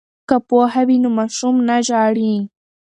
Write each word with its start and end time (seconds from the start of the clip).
که 0.29 0.35
پوهه 0.47 0.81
وي 0.87 0.97
نو 1.03 1.09
ماشوم 1.17 1.55
نه 1.67 1.77
ژاړي. 1.87 2.33